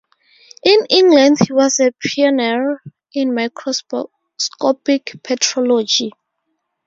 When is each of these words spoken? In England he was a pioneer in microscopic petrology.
In 0.63 0.79
England 0.89 1.37
he 1.45 1.53
was 1.53 1.79
a 1.79 1.91
pioneer 2.03 2.81
in 3.13 3.35
microscopic 3.35 4.15
petrology. 5.21 6.09